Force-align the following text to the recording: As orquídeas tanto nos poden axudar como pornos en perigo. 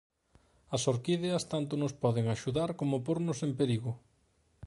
As 0.75 0.83
orquídeas 0.93 1.43
tanto 1.51 1.73
nos 1.81 1.93
poden 2.03 2.25
axudar 2.29 2.69
como 2.79 3.03
pornos 3.07 3.39
en 3.47 3.51
perigo. 3.59 3.91